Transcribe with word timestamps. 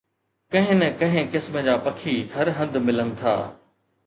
ڪنهن 0.53 0.79
نه 0.83 0.87
ڪنهن 1.01 1.29
قسم 1.35 1.59
جا 1.69 1.75
پکي 1.89 2.15
هر 2.37 2.53
هنڌ 2.57 2.81
ملن 2.89 3.15
ٿا 3.23 3.37